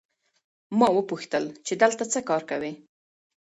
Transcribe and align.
ما 0.77 0.87
وپوښتل 0.97 1.43
چې 1.65 1.73
دلته 1.81 2.03
څه 2.11 2.19
کار 2.29 2.41
کوې؟ 2.49 2.71